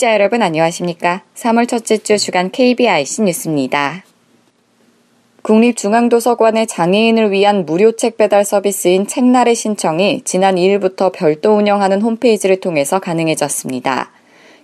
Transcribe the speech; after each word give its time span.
청취자 0.00 0.14
여러분 0.14 0.40
안녕하십니까? 0.40 1.22
3월 1.34 1.68
첫째 1.68 1.98
주 1.98 2.16
주간 2.16 2.50
KBIC 2.50 3.22
뉴스입니다. 3.22 4.02
국립중앙도서관의 5.42 6.66
장애인을 6.66 7.30
위한 7.30 7.66
무료 7.66 7.92
책 7.92 8.16
배달 8.16 8.44
서비스인 8.44 9.06
책날의 9.06 9.54
신청이 9.54 10.22
지난 10.24 10.54
2일부터 10.56 11.12
별도 11.12 11.54
운영하는 11.54 12.00
홈페이지를 12.00 12.60
통해서 12.60 12.98
가능해졌습니다. 12.98 14.10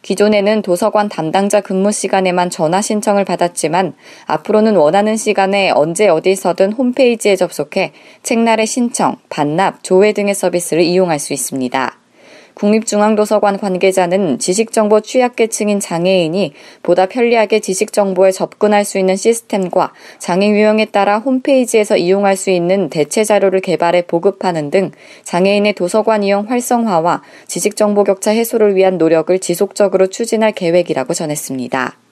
기존에는 0.00 0.62
도서관 0.62 1.10
담당자 1.10 1.60
근무 1.60 1.92
시간에만 1.92 2.48
전화 2.48 2.80
신청을 2.80 3.24
받았지만 3.24 3.92
앞으로는 4.26 4.76
원하는 4.76 5.16
시간에 5.16 5.70
언제 5.70 6.08
어디서든 6.08 6.72
홈페이지에 6.72 7.36
접속해 7.36 7.92
책날의 8.22 8.66
신청, 8.66 9.16
반납, 9.28 9.84
조회 9.84 10.12
등의 10.12 10.34
서비스를 10.34 10.82
이용할 10.82 11.18
수 11.18 11.34
있습니다. 11.34 12.05
국립중앙도서관 12.56 13.58
관계자는 13.58 14.38
지식정보 14.38 15.02
취약계층인 15.02 15.78
장애인이 15.78 16.54
보다 16.82 17.06
편리하게 17.06 17.60
지식정보에 17.60 18.32
접근할 18.32 18.84
수 18.84 18.98
있는 18.98 19.14
시스템과 19.14 19.92
장애 20.18 20.48
유형에 20.48 20.86
따라 20.86 21.18
홈페이지에서 21.18 21.96
이용할 21.96 22.36
수 22.36 22.50
있는 22.50 22.88
대체 22.88 23.24
자료를 23.24 23.60
개발해 23.60 24.06
보급하는 24.06 24.70
등 24.70 24.90
장애인의 25.24 25.74
도서관 25.74 26.22
이용 26.22 26.48
활성화와 26.48 27.22
지식정보 27.46 28.04
격차 28.04 28.30
해소를 28.30 28.74
위한 28.74 28.96
노력을 28.96 29.38
지속적으로 29.38 30.06
추진할 30.06 30.52
계획이라고 30.52 31.12
전했습니다. 31.12 32.05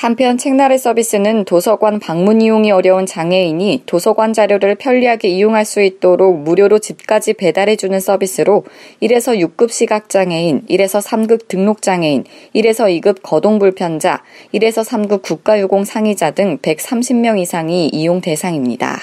한편 0.00 0.38
책나래 0.38 0.78
서비스는 0.78 1.44
도서관 1.44 2.00
방문 2.00 2.40
이용이 2.40 2.70
어려운 2.70 3.04
장애인이 3.04 3.82
도서관 3.84 4.32
자료를 4.32 4.76
편리하게 4.76 5.28
이용할 5.28 5.66
수 5.66 5.82
있도록 5.82 6.38
무료로 6.38 6.78
집까지 6.78 7.34
배달해주는 7.34 8.00
서비스로 8.00 8.64
1에서 9.02 9.38
6급 9.38 9.70
시각장애인, 9.70 10.62
1에서 10.70 11.06
3급 11.06 11.48
등록장애인, 11.48 12.24
1에서 12.54 13.02
2급 13.02 13.18
거동불편자, 13.22 14.22
1에서 14.54 14.88
3급 14.88 15.20
국가유공 15.20 15.84
상의자 15.84 16.30
등 16.30 16.56
130명 16.56 17.38
이상이 17.38 17.88
이용 17.88 18.22
대상입니다. 18.22 18.98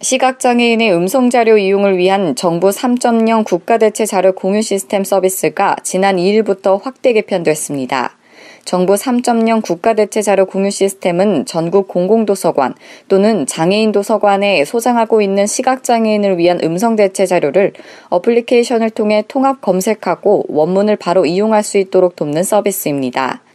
시각장애인의 0.00 0.92
음성자료 0.92 1.58
이용을 1.58 1.98
위한 1.98 2.34
정부 2.34 2.70
3.0 2.70 3.44
국가대체 3.44 4.06
자료 4.06 4.32
공유 4.32 4.60
시스템 4.60 5.04
서비스가 5.04 5.76
지난 5.84 6.16
2일부터 6.16 6.82
확대 6.82 7.12
개편됐습니다. 7.12 8.16
정부 8.66 8.94
3.0 8.94 9.62
국가대체 9.62 10.22
자료 10.22 10.44
공유 10.44 10.70
시스템은 10.70 11.46
전국 11.46 11.86
공공도서관 11.86 12.74
또는 13.08 13.46
장애인 13.46 13.92
도서관에 13.92 14.64
소장하고 14.64 15.22
있는 15.22 15.46
시각장애인을 15.46 16.36
위한 16.36 16.58
음성 16.64 16.96
대체 16.96 17.26
자료를 17.26 17.72
어플리케이션을 18.10 18.90
통해 18.90 19.24
통합 19.28 19.60
검색하고 19.60 20.46
원문을 20.48 20.96
바로 20.96 21.24
이용할 21.26 21.62
수 21.62 21.78
있도록 21.78 22.16
돕는 22.16 22.42
서비스입니다. 22.42 23.45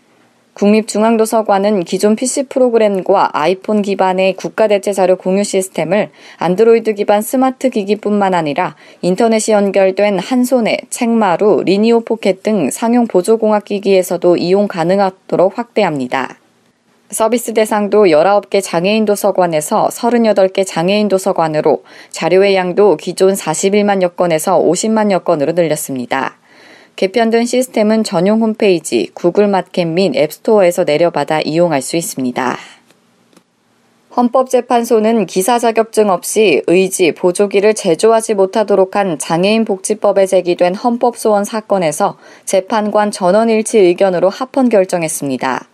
국립중앙도서관은 0.53 1.85
기존 1.85 2.15
PC 2.15 2.43
프로그램과 2.43 3.29
아이폰 3.33 3.81
기반의 3.81 4.33
국가대체 4.33 4.91
자료 4.91 5.15
공유 5.15 5.43
시스템을 5.43 6.09
안드로이드 6.37 6.93
기반 6.93 7.21
스마트 7.21 7.69
기기뿐만 7.69 8.33
아니라 8.33 8.75
인터넷이 9.01 9.53
연결된 9.53 10.19
한손에, 10.19 10.77
책마루, 10.89 11.63
리니오 11.65 12.01
포켓 12.01 12.43
등 12.43 12.69
상용 12.69 13.07
보조공학 13.07 13.65
기기에서도 13.65 14.37
이용 14.37 14.67
가능하도록 14.67 15.57
확대합니다. 15.57 16.37
서비스 17.09 17.53
대상도 17.53 18.05
19개 18.05 18.61
장애인 18.63 19.03
도서관에서 19.03 19.89
38개 19.91 20.65
장애인 20.65 21.09
도서관으로 21.09 21.83
자료의 22.09 22.55
양도 22.55 22.95
기존 22.95 23.33
41만 23.33 24.01
여 24.01 24.09
건에서 24.09 24.57
50만 24.57 25.11
여 25.11 25.19
건으로 25.19 25.51
늘렸습니다. 25.51 26.37
개편된 26.95 27.45
시스템은 27.45 28.03
전용 28.03 28.41
홈페이지, 28.41 29.09
구글 29.13 29.47
마켓 29.47 29.85
및 29.85 30.15
앱스토어에서 30.15 30.83
내려받아 30.83 31.41
이용할 31.41 31.81
수 31.81 31.97
있습니다. 31.97 32.57
헌법재판소는 34.15 35.25
기사 35.25 35.57
자격증 35.57 36.09
없이 36.09 36.61
의지, 36.67 37.13
보조기를 37.13 37.73
제조하지 37.73 38.33
못하도록 38.35 38.95
한 38.95 39.17
장애인 39.17 39.63
복지법에 39.65 40.25
제기된 40.25 40.75
헌법소원 40.75 41.45
사건에서 41.45 42.17
재판관 42.45 43.09
전원일치 43.09 43.79
의견으로 43.79 44.29
합헌 44.29 44.69
결정했습니다. 44.69 45.67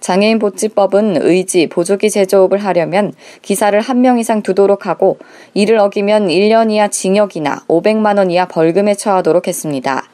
장애인 0.00 0.40
복지법은 0.40 1.18
의지, 1.20 1.68
보조기 1.68 2.10
제조업을 2.10 2.58
하려면 2.58 3.12
기사를 3.42 3.78
한 3.80 4.00
명 4.00 4.18
이상 4.18 4.42
두도록 4.42 4.86
하고 4.86 5.18
이를 5.54 5.78
어기면 5.78 6.28
1년 6.28 6.72
이하 6.72 6.88
징역이나 6.88 7.64
500만 7.68 8.18
원 8.18 8.30
이하 8.30 8.48
벌금에 8.48 8.94
처하도록 8.94 9.46
했습니다. 9.46 10.08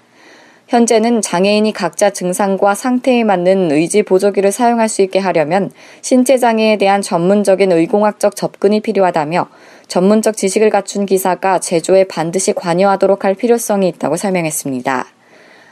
현재는 0.69 1.23
장애인이 1.23 1.73
각자 1.73 2.11
증상과 2.11 2.75
상태에 2.75 3.25
맞는 3.25 3.73
의지 3.73 4.03
보조기를 4.03 4.53
사용할 4.53 4.91
수 4.91 5.01
있게 5.01 5.19
하려면 5.19 5.71
신체 6.03 6.37
장애에 6.37 6.77
대한 6.77 7.01
전문적인 7.01 7.73
의공학적 7.73 8.37
접근이 8.37 8.81
필요하다며 8.81 9.49
전문적 9.89 10.37
지식을 10.37 10.69
갖춘 10.69 11.07
기사가 11.07 11.59
제조에 11.59 12.05
반드시 12.05 12.53
관여하도록 12.53 13.25
할 13.25 13.35
필요성이 13.35 13.89
있다고 13.89 14.19
설명했습니다. 14.19 15.07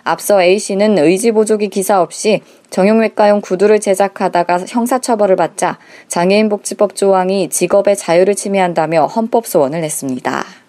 앞서 0.05 0.43
A씨는 0.43 0.97
의지 0.97 1.31
보조기 1.31 1.69
기사 1.69 2.01
없이 2.01 2.41
정형외과용 2.71 3.43
구두를 3.43 3.81
제작하다가 3.81 4.61
형사처벌을 4.67 5.37
받자 5.37 5.79
장애인복지법 6.09 6.97
조항이 6.97 7.51
직업의 7.51 7.97
자유를 7.99 8.35
침해한다며 8.35 9.07
헌법소원을 9.07 9.83
냈습니다. 9.83 10.66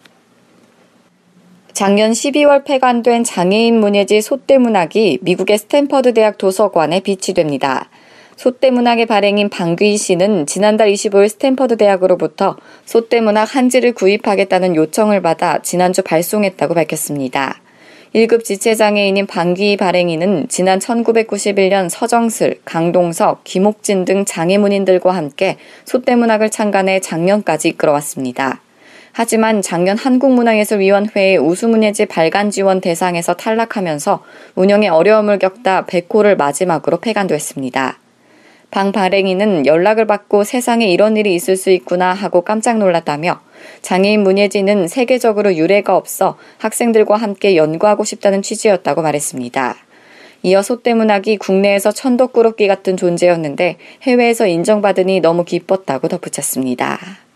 작년 1.78 2.10
12월 2.10 2.66
폐간된 2.66 3.24
장애인 3.24 3.80
문예지 3.80 4.22
소떼문학이 4.22 5.20
미국의 5.22 5.60
스탠퍼드 5.60 6.16
대학 6.16 6.40
도서관에 6.40 7.02
비치됩니다. 7.02 7.92
소떼문학의 8.36 9.06
발행인 9.06 9.48
방귀희 9.48 9.96
씨는 9.96 10.48
지난달 10.48 10.92
25일 10.92 11.30
스탠퍼드 11.30 11.78
대학으로부터 11.78 12.58
소떼문학 12.86 13.56
한지를 13.56 13.94
구입하겠다는 13.94 14.76
요청을 14.76 15.22
받아 15.22 15.60
지난주 15.62 16.02
발송했다고 16.02 16.74
밝혔습니다. 16.74 17.62
1급 18.16 18.44
지체장애인인 18.44 19.28
방귀희 19.28 19.78
발행인은 19.78 20.48
지난 20.50 20.80
1991년 20.80 21.90
서정슬, 21.90 22.60
강동석, 22.66 23.44
김옥진 23.44 24.04
등 24.04 24.26
장애문인들과 24.26 25.12
함께 25.12 25.58
소떼문학을 25.86 26.50
창간해 26.50 27.02
작년까지 27.02 27.70
이끌어왔습니다. 27.70 28.62
하지만 29.20 29.64
작년 29.64 29.98
한국문화예술위원회의 29.98 31.40
우수문예지 31.40 32.06
발간 32.06 32.52
지원 32.52 32.82
대상에서 32.82 33.34
탈락하면서 33.34 34.24
운영에 34.54 34.90
어려움을 34.90 35.40
겪다 35.40 35.88
백호를 35.88 36.38
마지막으로 36.38 37.00
폐간됐습니다. 37.00 37.98
방 38.70 38.92
발행인은 38.92 39.66
연락을 39.66 40.06
받고 40.06 40.44
세상에 40.44 40.86
이런 40.86 41.18
일이 41.18 41.34
있을 41.34 41.58
수 41.58 41.72
있구나 41.72 42.14
하고 42.14 42.42
깜짝 42.42 42.78
놀랐다며 42.78 43.42
장애인 43.82 44.22
문예지는 44.22 44.88
세계적으로 44.88 45.56
유례가 45.56 45.96
없어 45.96 46.38
학생들과 46.60 47.18
함께 47.18 47.56
연구하고 47.56 48.04
싶다는 48.04 48.44
취지였다고 48.44 49.02
말했습니다. 49.02 49.78
이어 50.44 50.62
소떼문학이 50.62 51.38
국내에서 51.38 51.92
천덕꾸러기 51.92 52.68
같은 52.68 52.96
존재였는데 52.96 53.78
해외에서 54.04 54.46
인정받으니 54.46 55.22
너무 55.22 55.44
기뻤다고 55.44 56.08
덧붙였습니다. 56.08 57.27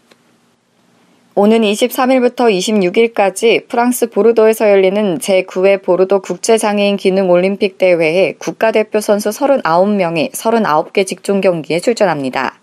오는 1.34 1.62
23일부터 1.62 2.52
26일까지 2.52 3.66
프랑스 3.70 4.10
보르도에서 4.10 4.70
열리는 4.70 5.18
제9회 5.18 5.82
보르도 5.82 6.20
국제장애인 6.20 6.98
기능 6.98 7.30
올림픽 7.30 7.78
대회에 7.78 8.34
국가대표 8.38 9.00
선수 9.00 9.30
39명이 9.30 10.34
39개 10.34 11.08
직종 11.08 11.40
경기에 11.40 11.80
출전합니다. 11.80 12.60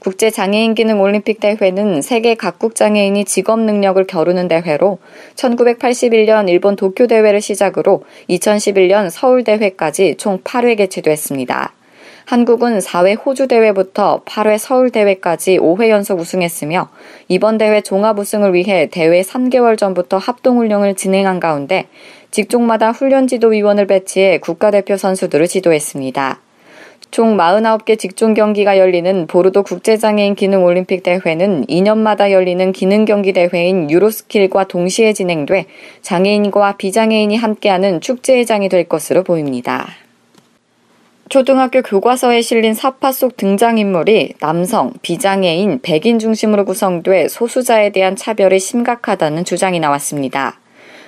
국제장애인 0.00 0.74
기능 0.74 1.00
올림픽 1.00 1.40
대회는 1.40 2.02
세계 2.02 2.34
각국 2.34 2.74
장애인이 2.74 3.24
직업 3.24 3.58
능력을 3.60 4.06
겨루는 4.06 4.48
대회로 4.48 4.98
1981년 5.36 6.50
일본 6.50 6.76
도쿄 6.76 7.06
대회를 7.06 7.40
시작으로 7.40 8.02
2011년 8.28 9.08
서울 9.08 9.44
대회까지 9.44 10.16
총 10.18 10.40
8회 10.40 10.76
개최됐습니다. 10.76 11.72
한국은 12.30 12.78
4회 12.78 13.26
호주 13.26 13.48
대회부터 13.48 14.22
8회 14.24 14.56
서울 14.56 14.90
대회까지 14.90 15.58
5회 15.58 15.88
연속 15.88 16.20
우승했으며 16.20 16.88
이번 17.26 17.58
대회 17.58 17.80
종합 17.80 18.20
우승을 18.20 18.54
위해 18.54 18.86
대회 18.88 19.20
3개월 19.20 19.76
전부터 19.76 20.18
합동 20.18 20.58
훈련을 20.58 20.94
진행한 20.94 21.40
가운데 21.40 21.88
직종마다 22.30 22.92
훈련 22.92 23.26
지도위원을 23.26 23.88
배치해 23.88 24.38
국가대표 24.38 24.96
선수들을 24.96 25.48
지도했습니다. 25.48 26.40
총 27.10 27.36
49개 27.36 27.98
직종 27.98 28.34
경기가 28.34 28.78
열리는 28.78 29.26
보르도 29.26 29.64
국제장애인 29.64 30.36
기능 30.36 30.62
올림픽 30.62 31.02
대회는 31.02 31.66
2년마다 31.66 32.30
열리는 32.30 32.70
기능 32.70 33.06
경기 33.06 33.32
대회인 33.32 33.90
유로스킬과 33.90 34.68
동시에 34.68 35.14
진행돼 35.14 35.66
장애인과 36.02 36.76
비장애인이 36.76 37.36
함께하는 37.36 38.00
축제의 38.00 38.46
장이 38.46 38.68
될 38.68 38.84
것으로 38.84 39.24
보입니다. 39.24 39.88
초등학교 41.30 41.80
교과서에 41.80 42.42
실린 42.42 42.74
사파 42.74 43.12
속 43.12 43.36
등장인물이 43.36 44.34
남성, 44.40 44.92
비장애인, 45.00 45.78
백인 45.80 46.18
중심으로 46.18 46.64
구성돼 46.64 47.28
소수자에 47.28 47.90
대한 47.90 48.16
차별이 48.16 48.58
심각하다는 48.58 49.44
주장이 49.44 49.78
나왔습니다. 49.78 50.58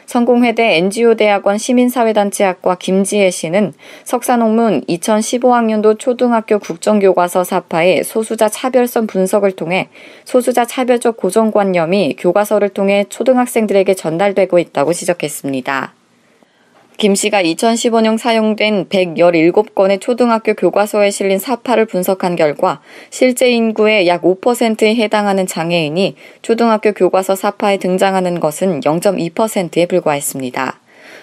성공회대 0.07 0.77
NGO 0.77 1.17
대학원 1.17 1.59
시민사회단체학과 1.59 2.77
김지혜 2.77 3.33
씨는 3.33 3.73
석사 4.05 4.37
논문 4.37 4.83
2015학년도 4.83 5.99
초등학교 5.99 6.61
국정교과서 6.61 7.43
사파의 7.43 8.05
소수자 8.05 8.49
차별성 8.49 9.09
분석을 9.09 9.51
통해 9.57 9.89
소수자 10.25 10.65
차별적 10.65 11.17
고정관념이 11.17 12.15
교과서를 12.17 12.69
통해 12.69 13.07
초등학생들에게 13.09 13.93
전달되고 13.95 14.61
있다고 14.61 14.93
지적했습니다. 14.93 15.95
김 17.03 17.17
씨가 17.17 17.43
2015년 17.43 18.17
사용된 18.17 18.87
117건의 18.89 20.01
초등학교 20.01 20.55
교과서에 20.55 21.11
실린 21.11 21.41
사파를 21.41 21.85
분석한 21.85 22.37
결과 22.37 22.81
실제 23.11 23.51
인구의 23.51 24.07
약 24.07 24.23
5%에 24.23 24.95
해당하는 24.95 25.49
장애인이 25.49 26.15
초등학교 26.43 26.93
교과서 26.93 27.35
사파에 27.35 27.79
등장하는 27.79 28.39
것은 28.39 28.83
0.2%에 28.83 29.87
불과했습니다. 29.87 30.79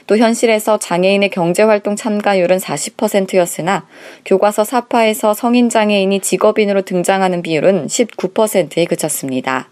또 0.05 0.17
현실에서 0.17 0.79
장애인의 0.79 1.29
경제활동 1.29 1.95
참가율은 1.95 2.57
40%였으나 2.57 3.87
교과서 4.25 4.65
사파에서 4.65 5.33
성인 5.33 5.69
장애인이 5.69 6.19
직업인으로 6.19 6.81
등장하는 6.81 7.41
비율은 7.41 7.87
19%에 7.87 8.83
그쳤습니다. 8.83 9.69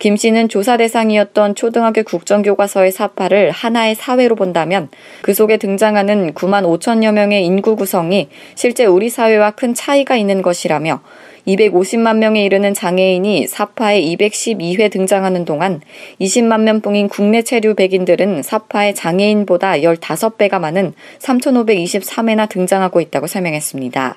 김 0.00 0.16
씨는 0.16 0.48
조사 0.48 0.78
대상이었던 0.78 1.54
초등학교 1.54 2.02
국정교과서의 2.02 2.90
사파를 2.90 3.50
하나의 3.50 3.94
사회로 3.94 4.34
본다면 4.34 4.88
그 5.20 5.34
속에 5.34 5.58
등장하는 5.58 6.32
9만 6.32 6.64
5천여 6.64 7.12
명의 7.12 7.44
인구 7.44 7.76
구성이 7.76 8.30
실제 8.54 8.86
우리 8.86 9.10
사회와 9.10 9.50
큰 9.50 9.74
차이가 9.74 10.16
있는 10.16 10.40
것이라며 10.40 11.02
250만 11.46 12.16
명에 12.16 12.42
이르는 12.46 12.72
장애인이 12.72 13.46
사파에 13.46 14.00
212회 14.00 14.90
등장하는 14.90 15.44
동안 15.44 15.82
20만 16.18 16.62
명뿐인 16.62 17.10
국내 17.10 17.42
체류 17.42 17.74
백인들은 17.74 18.42
사파에 18.42 18.94
장애인보다 18.94 19.72
15배가 19.72 20.58
많은 20.60 20.94
3,523회나 21.18 22.48
등장하고 22.48 23.02
있다고 23.02 23.26
설명했습니다. 23.26 24.16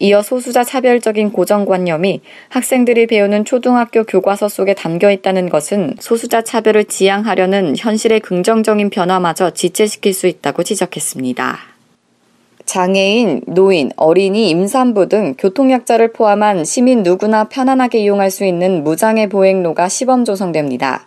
이어 0.00 0.22
소수자 0.22 0.64
차별적인 0.64 1.32
고정관념이 1.32 2.20
학생들이 2.48 3.06
배우는 3.06 3.44
초등학교 3.44 4.04
교과서 4.04 4.48
속에 4.48 4.74
담겨 4.74 5.10
있다는 5.10 5.48
것은 5.48 5.94
소수자 6.00 6.42
차별을 6.42 6.84
지향하려는 6.84 7.76
현실의 7.76 8.20
긍정적인 8.20 8.90
변화마저 8.90 9.50
지체시킬 9.50 10.14
수 10.14 10.26
있다고 10.26 10.62
지적했습니다. 10.62 11.58
장애인, 12.64 13.42
노인, 13.46 13.90
어린이, 13.96 14.48
임산부 14.50 15.08
등 15.08 15.34
교통약자를 15.36 16.12
포함한 16.12 16.64
시민 16.64 17.02
누구나 17.02 17.44
편안하게 17.44 18.00
이용할 18.00 18.30
수 18.30 18.44
있는 18.44 18.82
무장애 18.82 19.28
보행로가 19.28 19.88
시범 19.88 20.24
조성됩니다. 20.24 21.06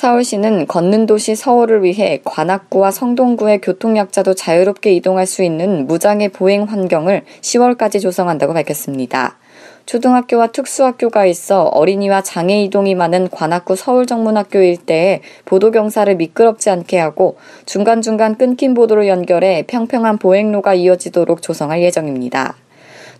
서울시는 0.00 0.66
걷는 0.66 1.04
도시 1.04 1.34
서울을 1.34 1.82
위해 1.82 2.22
관악구와 2.24 2.90
성동구의 2.90 3.60
교통약자도 3.60 4.32
자유롭게 4.32 4.94
이동할 4.94 5.26
수 5.26 5.42
있는 5.42 5.86
무장애 5.86 6.28
보행 6.28 6.62
환경을 6.62 7.24
10월까지 7.42 8.00
조성한다고 8.00 8.54
밝혔습니다. 8.54 9.36
초등학교와 9.84 10.46
특수학교가 10.52 11.26
있어 11.26 11.64
어린이와 11.64 12.22
장애 12.22 12.62
이동이 12.62 12.94
많은 12.94 13.28
관악구 13.28 13.76
서울정문학교 13.76 14.60
일대에 14.60 15.20
보도 15.44 15.70
경사를 15.70 16.16
미끄럽지 16.16 16.70
않게 16.70 16.98
하고 16.98 17.36
중간중간 17.66 18.38
끊긴 18.38 18.72
보도로 18.72 19.06
연결해 19.06 19.64
평평한 19.66 20.16
보행로가 20.16 20.72
이어지도록 20.72 21.42
조성할 21.42 21.82
예정입니다. 21.82 22.56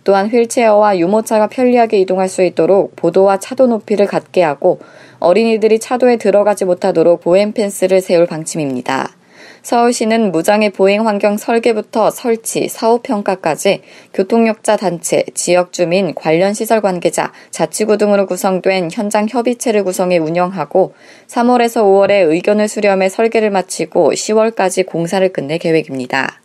또한 0.03 0.29
휠체어와 0.29 0.97
유모차가 0.97 1.47
편리하게 1.47 1.99
이동할 1.99 2.27
수 2.27 2.43
있도록 2.43 2.95
보도와 2.95 3.37
차도 3.37 3.67
높이를 3.67 4.07
갖게 4.07 4.41
하고 4.41 4.79
어린이들이 5.21 5.79
차도에 5.79 6.17
들어가지 6.17 6.65
못하도록 6.65 7.21
보행 7.21 7.53
펜스를 7.53 8.01
세울 8.01 8.25
방침입니다. 8.25 9.15
서울시는 9.61 10.31
무장애 10.31 10.71
보행 10.71 11.07
환경 11.07 11.37
설계부터 11.37 12.09
설치, 12.09 12.67
사후 12.67 12.99
평가까지 13.03 13.81
교통력자 14.13 14.75
단체, 14.75 15.23
지역 15.35 15.71
주민, 15.71 16.15
관련 16.15 16.55
시설 16.55 16.81
관계자, 16.81 17.31
자치구 17.51 17.97
등으로 17.97 18.25
구성된 18.25 18.89
현장 18.91 19.27
협의체를 19.29 19.83
구성해 19.83 20.17
운영하고 20.17 20.93
3월에서 21.27 21.83
5월에 21.83 22.27
의견을 22.31 22.67
수렴해 22.67 23.09
설계를 23.09 23.51
마치고 23.51 24.13
10월까지 24.13 24.87
공사를 24.87 25.31
끝낼 25.31 25.59
계획입니다. 25.59 26.41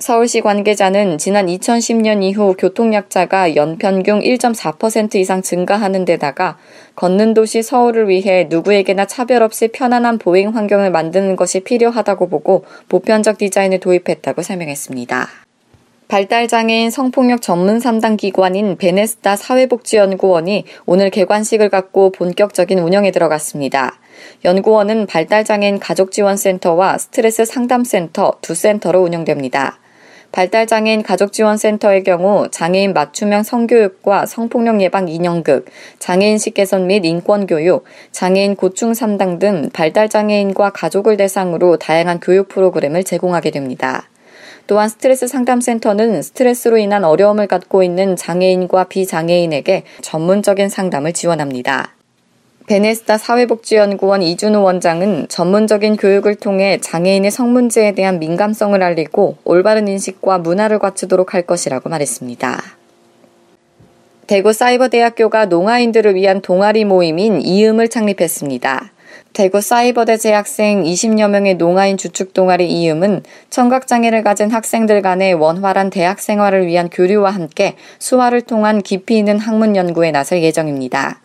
서울시 0.00 0.40
관계자는 0.40 1.18
지난 1.18 1.46
2010년 1.46 2.22
이후 2.22 2.54
교통약자가 2.58 3.54
연평균 3.54 4.20
1.4% 4.20 5.16
이상 5.16 5.42
증가하는 5.42 6.06
데다가 6.06 6.56
걷는 6.96 7.34
도시 7.34 7.62
서울을 7.62 8.08
위해 8.08 8.46
누구에게나 8.48 9.04
차별 9.04 9.42
없이 9.42 9.68
편안한 9.68 10.16
보행 10.16 10.56
환경을 10.56 10.90
만드는 10.90 11.36
것이 11.36 11.60
필요하다고 11.60 12.30
보고 12.30 12.64
보편적 12.88 13.36
디자인을 13.36 13.80
도입했다고 13.80 14.40
설명했습니다. 14.40 15.28
발달장애인 16.08 16.90
성폭력 16.90 17.42
전문 17.42 17.78
3당 17.78 18.16
기관인 18.16 18.78
베네스타 18.78 19.36
사회복지연구원이 19.36 20.64
오늘 20.86 21.10
개관식을 21.10 21.68
갖고 21.68 22.10
본격적인 22.10 22.78
운영에 22.78 23.10
들어갔습니다. 23.10 24.00
연구원은 24.46 25.06
발달장애인 25.06 25.78
가족지원센터와 25.78 26.96
스트레스 26.96 27.44
상담센터 27.44 28.38
두 28.40 28.54
센터로 28.54 29.02
운영됩니다. 29.02 29.79
발달장애인 30.32 31.02
가족지원센터의 31.02 32.04
경우 32.04 32.48
장애인 32.50 32.92
맞춤형 32.92 33.42
성교육과 33.42 34.26
성폭력 34.26 34.80
예방 34.80 35.08
인형극, 35.08 35.66
장애인식 35.98 36.54
개선 36.54 36.86
및 36.86 37.04
인권교육, 37.04 37.84
장애인 38.12 38.56
고충 38.56 38.92
3당 38.92 39.38
등 39.38 39.70
발달장애인과 39.72 40.70
가족을 40.70 41.16
대상으로 41.16 41.78
다양한 41.78 42.20
교육 42.20 42.48
프로그램을 42.48 43.04
제공하게 43.04 43.50
됩니다. 43.50 44.08
또한 44.66 44.88
스트레스 44.88 45.26
상담센터는 45.26 46.22
스트레스로 46.22 46.78
인한 46.78 47.02
어려움을 47.02 47.48
갖고 47.48 47.82
있는 47.82 48.14
장애인과 48.14 48.84
비장애인에게 48.84 49.82
전문적인 50.00 50.68
상담을 50.68 51.12
지원합니다. 51.12 51.96
베네스타 52.70 53.18
사회복지연구원 53.18 54.22
이준우 54.22 54.62
원장은 54.62 55.26
전문적인 55.28 55.96
교육을 55.96 56.36
통해 56.36 56.78
장애인의 56.80 57.32
성문제에 57.32 57.96
대한 57.96 58.20
민감성을 58.20 58.80
알리고 58.80 59.38
올바른 59.44 59.88
인식과 59.88 60.38
문화를 60.38 60.78
갖추도록 60.78 61.34
할 61.34 61.42
것이라고 61.42 61.88
말했습니다. 61.88 62.62
대구 64.28 64.52
사이버대학교가 64.52 65.46
농아인들을 65.46 66.14
위한 66.14 66.42
동아리 66.42 66.84
모임인 66.84 67.40
이음을 67.40 67.88
창립했습니다. 67.88 68.92
대구 69.32 69.60
사이버대 69.60 70.16
재학생 70.18 70.84
20여 70.84 71.28
명의 71.28 71.54
농아인 71.56 71.96
주축 71.96 72.32
동아리 72.34 72.70
이음은 72.70 73.24
청각장애를 73.50 74.22
가진 74.22 74.48
학생들 74.48 75.02
간의 75.02 75.34
원활한 75.34 75.90
대학 75.90 76.20
생활을 76.20 76.68
위한 76.68 76.88
교류와 76.88 77.30
함께 77.30 77.74
수화를 77.98 78.42
통한 78.42 78.80
깊이 78.80 79.18
있는 79.18 79.40
학문 79.40 79.74
연구에 79.74 80.12
나설 80.12 80.40
예정입니다. 80.44 81.20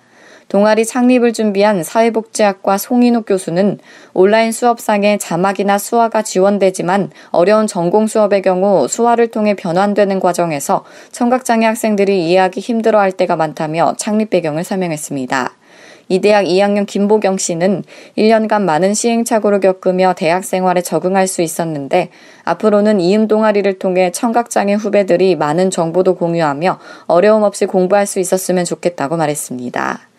동아리 0.56 0.86
창립을 0.86 1.34
준비한 1.34 1.84
사회복지학과 1.84 2.78
송인욱 2.78 3.26
교수는 3.26 3.78
온라인 4.14 4.54
수업상에 4.54 5.18
자막이나 5.18 5.78
수화가 5.78 6.22
지원되지만 6.22 7.12
어려운 7.32 7.68
전공 7.68 8.08
수업의 8.08 8.42
경우 8.42 8.88
수화를 8.88 9.28
통해 9.32 9.54
변환되는 9.54 10.22
과정에서 10.22 10.86
청각장애 11.12 11.66
학생들이 11.66 12.26
이해하기 12.30 12.62
힘들어할 12.62 13.12
때가 13.12 13.36
많다며 13.36 13.96
창립 13.98 14.30
배경을 14.30 14.64
설명했습니다. 14.64 15.52
이 16.08 16.20
대학 16.22 16.46
2학년 16.46 16.86
김보경 16.86 17.38
씨는 17.38 17.84
1년간 18.18 18.62
많은 18.62 18.94
시행착오를 18.94 19.60
겪으며 19.60 20.14
대학 20.14 20.46
생활에 20.46 20.82
적응할 20.82 21.28
수 21.28 21.42
있었는데 21.42 22.12
앞으로는 22.46 23.02
이음 23.02 23.28
동아리를 23.28 23.78
통해 23.78 24.10
청각장애 24.10 24.76
후배들이 24.76 25.36
많은 25.36 25.70
정보도 25.70 26.16
공유하며 26.16 26.80
어려움 27.08 27.44
없이 27.44 27.66
공부할 27.66 28.08
수 28.08 28.22
있었으면 28.22 28.64
좋겠다고 28.64 29.18
말했습니다. 29.18 30.15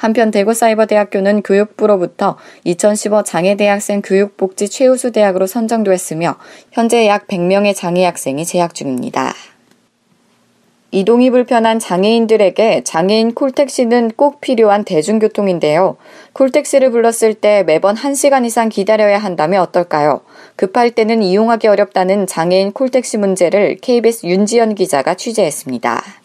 한편 0.00 0.30
대구사이버대학교는 0.30 1.42
교육부로부터 1.42 2.38
2015 2.64 3.22
장애대학생 3.22 4.00
교육복지 4.00 4.70
최우수 4.70 5.12
대학으로 5.12 5.46
선정됐으며 5.46 6.36
현재 6.72 7.06
약 7.06 7.26
100명의 7.28 7.74
장애 7.74 8.06
학생이 8.06 8.46
재학 8.46 8.74
중입니다. 8.74 9.34
이동이 10.90 11.28
불편한 11.28 11.78
장애인들에게 11.78 12.82
장애인 12.82 13.34
콜택시는 13.34 14.12
꼭 14.16 14.40
필요한 14.40 14.84
대중교통인데요. 14.84 15.98
콜택시를 16.32 16.90
불렀을 16.90 17.34
때 17.34 17.62
매번 17.64 17.94
1시간 17.94 18.46
이상 18.46 18.70
기다려야 18.70 19.18
한다면 19.18 19.60
어떨까요? 19.60 20.22
급할 20.56 20.92
때는 20.92 21.22
이용하기 21.22 21.68
어렵다는 21.68 22.26
장애인 22.26 22.72
콜택시 22.72 23.18
문제를 23.18 23.76
KBS 23.82 24.26
윤지연 24.26 24.76
기자가 24.76 25.12
취재했습니다. 25.12 26.19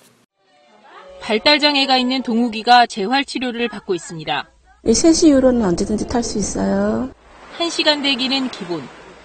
발달 1.25 1.59
장애가 1.59 1.97
있는 1.97 2.21
동욱이가 2.21 2.85
재활 2.85 3.25
치료를 3.25 3.67
받고 3.67 3.95
있습니다. 3.95 4.47
3시 4.85 5.29
이후로는 5.29 5.65
언제든지 5.65 6.05
탈 6.05 6.21
수 6.21 6.37
있어요. 6.37 7.09
1시간 7.57 8.03
대기는 8.03 8.47
기본. 8.51 8.83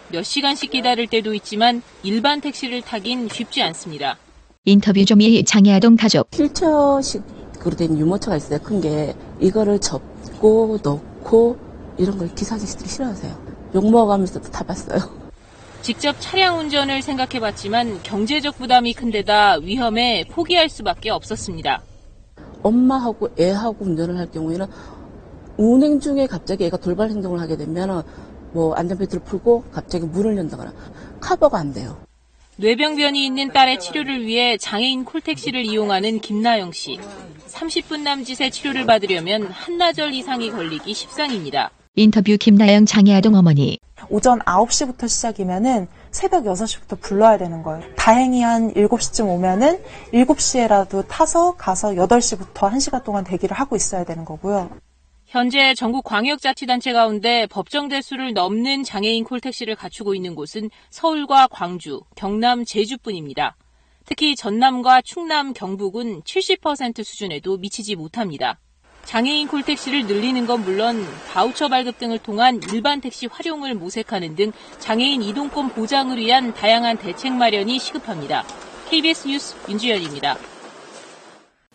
몇 0.08 0.22
시간씩 0.22 0.70
기다릴 0.70 1.08
때도 1.08 1.34
있지만 1.34 1.82
일반 2.02 2.40
택시를 2.40 2.80
타긴 2.80 3.28
쉽지 3.28 3.62
않습니다. 3.64 4.16
인터뷰 4.64 5.04
좀이 5.04 5.44
장애아동 5.44 5.96
가족. 5.96 6.30
휠체어식으로 6.32 7.76
된 7.76 7.98
유모차가 7.98 8.38
있어요. 8.38 8.58
큰 8.60 8.80
게. 8.80 9.14
이거를 9.38 9.78
접고 9.78 10.78
넣고 10.82 11.58
이런 11.98 12.16
걸 12.16 12.34
기사 12.34 12.54
아저씨들이 12.54 12.88
싫어하세요. 12.88 13.70
욕먹으면서 13.74 14.40
다 14.40 14.64
봤어요. 14.64 15.00
직접 15.82 16.16
차량 16.18 16.60
운전을 16.60 17.02
생각해봤지만 17.02 18.02
경제적 18.02 18.56
부담이 18.56 18.94
큰 18.94 19.10
데다 19.10 19.56
위험에 19.56 20.24
포기할 20.30 20.70
수밖에 20.70 21.10
없었습니다. 21.10 21.82
엄마하고 22.62 23.30
애하고 23.38 23.84
운전을 23.84 24.18
할 24.18 24.30
경우에는 24.30 24.66
운행 25.56 26.00
중에 26.00 26.26
갑자기 26.26 26.64
애가 26.64 26.78
돌발 26.78 27.10
행동을 27.10 27.40
하게 27.40 27.56
되면 27.56 28.02
뭐 28.52 28.74
안전벨트를 28.74 29.22
풀고 29.24 29.64
갑자기 29.72 30.06
문을 30.06 30.36
연다거나 30.36 30.72
커버가 31.20 31.58
안 31.58 31.72
돼요. 31.72 31.98
뇌병변이 32.56 33.24
있는 33.24 33.52
딸의 33.52 33.80
치료를 33.80 34.26
위해 34.26 34.58
장애인 34.58 35.04
콜택시를 35.04 35.64
이용하는 35.64 36.20
김나영 36.20 36.72
씨. 36.72 36.98
30분 37.48 38.02
남짓의 38.02 38.50
치료를 38.50 38.84
받으려면 38.84 39.46
한나절 39.46 40.12
이상이 40.12 40.50
걸리기 40.50 40.92
십상입니다. 40.92 41.70
인터뷰 41.96 42.36
김나영 42.38 42.86
장애아동 42.86 43.34
어머니. 43.34 43.78
오전 44.10 44.38
9시부터 44.40 45.08
시작이면은 45.08 45.88
새벽 46.10 46.44
6시부터 46.44 47.00
불러야 47.00 47.38
되는 47.38 47.62
거예요. 47.62 47.82
다행히 47.96 48.42
한 48.42 48.72
7시쯤 48.74 49.28
오면은 49.28 49.82
7시에라도 50.12 51.06
타서 51.08 51.56
가서 51.56 51.90
8시부터 51.90 52.70
1시간 52.70 53.04
동안 53.04 53.24
대기를 53.24 53.56
하고 53.56 53.76
있어야 53.76 54.04
되는 54.04 54.24
거고요. 54.24 54.70
현재 55.26 55.74
전국 55.74 56.02
광역자치단체 56.04 56.92
가운데 56.92 57.46
법정 57.46 57.88
대수를 57.88 58.34
넘는 58.34 58.82
장애인 58.82 59.22
콜택시를 59.22 59.76
갖추고 59.76 60.16
있는 60.16 60.34
곳은 60.34 60.70
서울과 60.90 61.46
광주, 61.46 62.00
경남, 62.16 62.64
제주뿐입니다. 62.64 63.56
특히 64.06 64.34
전남과 64.34 65.02
충남, 65.02 65.52
경북은 65.52 66.22
70% 66.22 67.04
수준에도 67.04 67.58
미치지 67.58 67.94
못합니다. 67.94 68.58
장애인 69.04 69.48
콜택시를 69.48 70.06
늘리는 70.06 70.46
건 70.46 70.62
물론 70.62 71.04
바우처 71.32 71.68
발급 71.68 71.98
등을 71.98 72.18
통한 72.18 72.60
일반 72.72 73.00
택시 73.00 73.26
활용을 73.26 73.74
모색하는 73.74 74.36
등 74.36 74.52
장애인 74.78 75.22
이동권 75.22 75.70
보장을 75.70 76.16
위한 76.16 76.54
다양한 76.54 76.96
대책 76.96 77.32
마련이 77.32 77.78
시급합니다. 77.78 78.44
KBS 78.90 79.28
뉴스 79.28 79.56
윤주연입니다. 79.68 80.36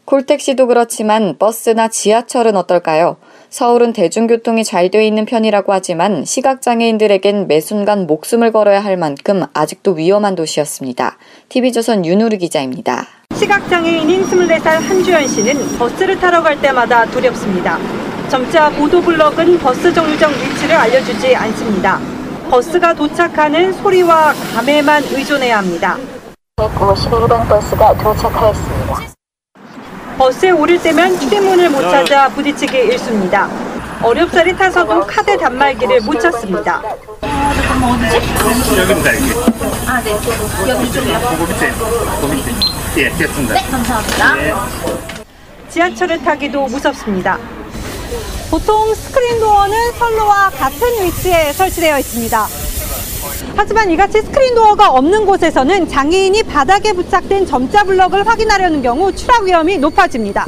콜택시도 0.05 0.67
그렇지만 0.67 1.37
버스나 1.39 1.87
지하철은 1.87 2.55
어떨까요? 2.55 3.17
서울은 3.49 3.91
대중교통이 3.91 4.63
잘 4.63 4.89
돼 4.91 5.07
있는 5.07 5.25
편이라고 5.25 5.73
하지만 5.73 6.25
시각장애인들에겐 6.25 7.47
매 7.47 7.59
순간 7.59 8.05
목숨을 8.05 8.51
걸어야 8.51 8.83
할 8.83 8.97
만큼 8.97 9.43
아직도 9.53 9.93
위험한 9.93 10.35
도시였습니다. 10.35 11.17
TV조선 11.49 12.05
윤우르 12.05 12.37
기자입니다. 12.37 13.07
시각장애인인 13.35 14.25
24살 14.29 14.63
한주연 14.63 15.27
씨는 15.27 15.77
버스를 15.77 16.19
타러 16.19 16.41
갈 16.41 16.59
때마다 16.61 17.05
두렵습니다. 17.05 17.77
점차 18.29 18.69
보도블럭은 18.69 19.59
버스 19.59 19.93
정류장 19.93 20.31
위치를 20.31 20.75
알려주지 20.75 21.35
않습니다. 21.35 21.99
버스가 22.49 22.93
도착하는 22.93 23.73
소리와 23.73 24.33
감에만 24.55 25.03
의존해야 25.11 25.57
합니다. 25.59 25.97
151번 26.57 27.47
버스가 27.47 27.93
도착하였습니다. 27.97 29.01
버스에 30.17 30.51
오를 30.51 30.81
때면 30.81 31.19
출입문을 31.19 31.69
못 31.69 31.81
찾아 31.81 32.29
부딪히기 32.29 32.77
일쑤입니다. 32.77 33.49
어렵사리 34.01 34.55
타서도 34.55 35.01
카드 35.01 35.37
단말기를 35.37 36.01
못 36.01 36.19
찾습니다. 36.19 36.81
여기입니다, 38.77 39.15
여기. 39.15 39.33
아, 39.87 40.01
네. 40.01 40.11
여기 40.69 40.91
쪽이요? 40.91 41.19
그 41.19 41.43
밑에, 41.43 41.71
그 42.21 42.25
밑에. 42.27 42.64
예, 42.97 43.09
됐습니다. 43.09 43.55
네, 43.55 43.61
감사합니다. 43.69 44.37
예. 44.39 44.53
지하철을 45.69 46.23
타기도 46.23 46.65
무섭습니다. 46.65 47.37
보통 48.49 48.93
스크린 48.93 49.37
도어는 49.41 49.91
선로와 49.99 50.49
같은 50.51 51.03
위치에 51.03 51.51
설치되어 51.51 51.99
있습니다. 51.99 52.47
하지만 53.57 53.91
이같이 53.91 54.21
스크린 54.21 54.55
도어가 54.55 54.91
없는 54.91 55.25
곳에서는 55.25 55.89
장애인이 55.89 56.43
바닥에 56.43 56.93
부착된 56.93 57.45
점자 57.45 57.83
블럭을 57.83 58.25
확인하려는 58.25 58.81
경우 58.81 59.13
추락 59.13 59.43
위험이 59.43 59.77
높아집니다. 59.77 60.45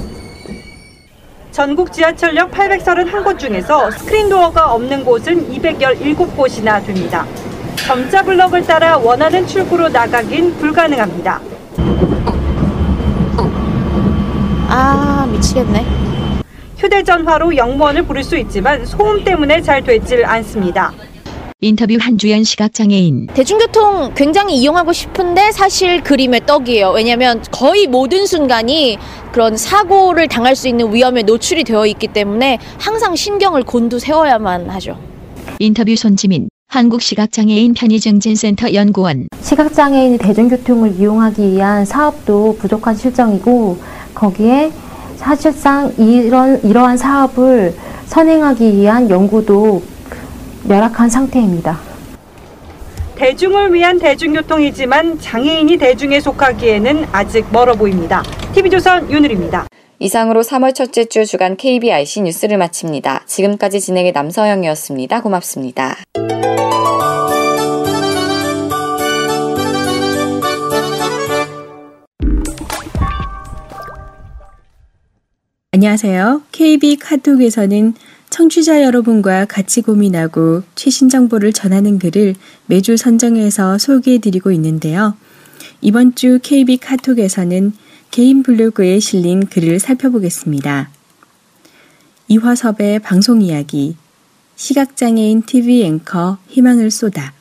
전국 1.52 1.92
지하철역 1.92 2.52
831곳 2.52 3.40
중에서 3.40 3.92
스크린 3.92 4.30
도어가 4.30 4.72
없는 4.74 5.04
곳은 5.04 5.52
217곳이나 5.54 6.86
됩니다. 6.86 7.26
점자 7.76 8.22
블럭을 8.22 8.64
따라 8.66 8.98
원하는 8.98 9.46
출구로 9.46 9.90
나가긴 9.90 10.56
불가능합니다. 10.60 11.42
아, 14.70 15.28
미치겠네. 15.32 15.86
휴대전화로 16.78 17.56
영무원을 17.56 18.04
부를 18.04 18.24
수 18.24 18.38
있지만 18.38 18.86
소음 18.86 19.24
때문에 19.24 19.62
잘 19.62 19.84
되질 19.84 20.26
않습니다. 20.26 20.94
인터뷰 21.60 21.98
한주연 22.00 22.44
시각장애인. 22.44 23.28
대중교통 23.34 24.14
굉장히 24.16 24.58
이용하고 24.58 24.94
싶은데 24.94 25.52
사실 25.52 26.04
그림의 26.04 26.46
떡이에요. 26.46 26.92
왜냐면 26.92 27.42
거의 27.50 27.88
모든 27.88 28.28
순간이 28.28 29.00
그런 29.32 29.58
사고를 29.58 30.28
당할 30.28 30.56
수 30.56 30.68
있는 30.68 30.94
위험에 30.94 31.24
노출이 31.24 31.64
되어 31.64 31.88
있기 31.88 32.10
때문에 32.10 32.60
항상 32.78 33.16
신경을 33.16 33.64
곤두세워야만 33.64 34.70
하죠. 34.70 35.00
인터뷰 35.58 35.96
손지민. 35.96 36.48
한국시각장애인 36.68 37.74
편의증진센터 37.74 38.74
연구원. 38.74 39.30
시각장애인이 39.42 40.18
대중교통을 40.20 41.00
이용하기 41.00 41.54
위한 41.54 41.86
사업도 41.86 42.58
부족한 42.60 42.96
실정이고 42.96 43.78
거기에 44.18 44.72
사실상 45.18 45.94
이런 45.98 46.60
이러한 46.64 46.98
사업을 46.98 47.76
선행하기 48.08 48.76
위한 48.76 49.10
연구도 49.10 49.84
열악한 50.68 51.10
상태입니다. 51.10 51.80
대중을 53.16 53.74
위한 53.74 54.00
대중교통이지만 54.00 55.20
장애인이 55.20 55.78
대중에 55.78 56.20
속하기에는 56.20 57.06
아직 57.12 57.46
멀어 57.52 57.74
보입니다. 57.74 58.24
TV조선 58.54 59.12
윤을입니다. 59.12 59.68
이상으로 60.00 60.42
3월 60.42 60.76
첫째 60.76 61.06
주 61.06 61.26
주간 61.26 61.56
KBIC 61.56 62.22
뉴스를 62.22 62.58
마칩니다. 62.58 63.24
지금까지 63.26 63.80
진행의 63.80 64.12
남서영이었습니다. 64.12 65.22
고맙습니다. 65.22 65.96
안녕하세요. 75.78 76.42
KB 76.54 76.96
카톡에서는 76.96 77.94
청취자 78.32 78.82
여러분과 78.82 79.46
같이 79.46 79.84
고민하고 79.84 80.64
최신 80.74 81.08
정보를 81.08 81.54
전하는 81.54 82.00
글을 82.00 82.34
매주 82.66 82.98
선정해서 82.98 83.78
소개해 83.78 84.18
드리고 84.18 84.52
있는데요. 84.54 85.16
이번 85.82 86.16
주 86.16 86.40
KB 86.42 86.78
카톡에서는 86.78 87.74
개인 88.10 88.42
블로그에 88.42 89.00
실린 89.00 89.46
글을 89.46 89.80
살펴보겠습니다. 89.80 90.90
이화섭의 92.28 92.98
방송 93.02 93.44
이야기, 93.44 93.98
시각장애인 94.56 95.44
TV 95.44 95.84
앵커 95.84 96.40
희망을 96.48 96.90
쏟아, 96.90 97.34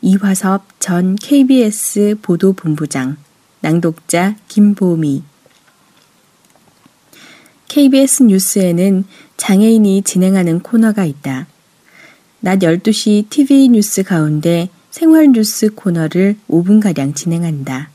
이화섭 0.00 0.78
전 0.78 1.16
KBS 1.16 2.18
보도본부장, 2.22 3.16
낭독자 3.62 4.36
김보미, 4.46 5.24
KBS 7.68 8.24
뉴스에는 8.24 9.04
장애인이 9.36 10.02
진행하는 10.02 10.60
코너가 10.60 11.04
있다. 11.04 11.46
낮 12.40 12.60
12시 12.60 13.28
TV 13.28 13.68
뉴스 13.68 14.02
가운데 14.02 14.68
생활 14.90 15.32
뉴스 15.32 15.74
코너를 15.74 16.36
5분가량 16.48 17.14
진행한다. 17.14 17.90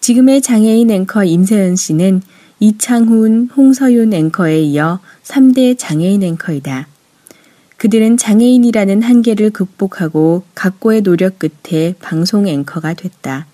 지금의 0.00 0.42
장애인 0.42 0.90
앵커 0.90 1.24
임세은 1.24 1.76
씨는 1.76 2.22
이창훈, 2.60 3.50
홍서윤 3.56 4.12
앵커에 4.12 4.60
이어 4.62 5.00
3대 5.24 5.76
장애인 5.76 6.22
앵커이다. 6.22 6.86
그들은 7.76 8.16
장애인이라는 8.16 9.02
한계를 9.02 9.50
극복하고 9.50 10.44
각고의 10.54 11.02
노력 11.02 11.38
끝에 11.38 11.94
방송 12.00 12.48
앵커가 12.48 12.94
됐다. 12.94 13.46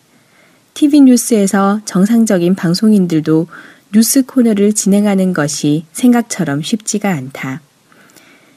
TV 0.75 1.03
뉴스에서 1.03 1.81
정상적인 1.85 2.55
방송인들도 2.55 3.47
뉴스 3.95 4.25
코너를 4.27 4.73
진행하는 4.73 5.33
것이 5.33 5.85
생각처럼 5.93 6.63
쉽지가 6.63 7.11
않다. 7.11 7.61